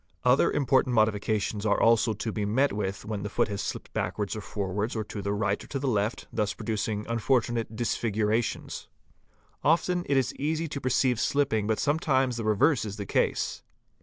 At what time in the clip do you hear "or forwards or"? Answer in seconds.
4.35-5.03